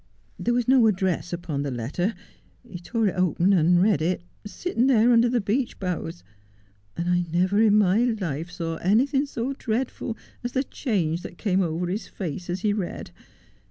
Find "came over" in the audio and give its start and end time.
11.37-11.85